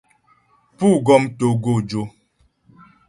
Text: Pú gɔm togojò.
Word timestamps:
Pú 0.77 0.87
gɔm 1.05 1.23
togojò. 1.37 2.01